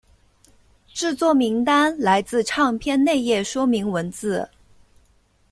[0.91, 4.49] 制作名单来自唱片内页说明文字。